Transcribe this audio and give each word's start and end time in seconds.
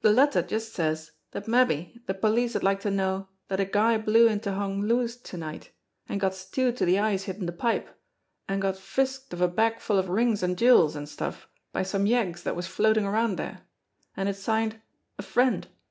De 0.00 0.08
letter 0.10 0.40
just 0.40 0.72
says 0.72 1.10
dat 1.32 1.44
mabbe 1.46 1.92
de 2.06 2.14
police'd 2.14 2.62
like 2.62 2.80
to 2.80 2.90
know 2.90 3.28
dat 3.50 3.60
a 3.60 3.66
guy 3.66 3.98
blew 3.98 4.26
into 4.26 4.54
Hoy 4.54 4.80
Foo's 4.80 5.14
to 5.18 5.36
night, 5.36 5.72
an' 6.08 6.16
got 6.16 6.32
stewed 6.34 6.78
to 6.78 6.86
de 6.86 6.98
eyes 6.98 7.24
hittin' 7.24 7.44
de 7.44 7.52
pipe, 7.52 7.86
an' 8.48 8.60
got 8.60 8.78
frisked 8.78 9.34
of 9.34 9.42
a 9.42 9.46
bagful 9.46 9.98
of 9.98 10.08
rings 10.08 10.42
an' 10.42 10.56
jewels 10.56 10.96
an' 10.96 11.04
stuff 11.04 11.50
by 11.70 11.82
some 11.82 12.06
yeggs 12.06 12.44
dat 12.44 12.56
was 12.56 12.66
floatin' 12.66 13.04
around 13.04 13.36
dere. 13.36 13.60
An' 14.16 14.26
it's 14.26 14.38
signed: 14.38 14.80
'A 15.18 15.22
Friend.' 15.24 15.68